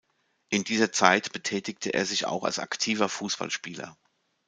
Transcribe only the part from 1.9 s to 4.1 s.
er sich auch als aktiver Fußballspieler.